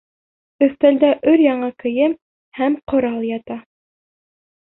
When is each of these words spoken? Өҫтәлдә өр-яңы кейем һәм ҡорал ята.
Өҫтәлдә 0.67 1.09
өр-яңы 1.31 1.69
кейем 1.83 2.17
һәм 2.61 2.79
ҡорал 2.93 3.23
ята. 3.33 3.61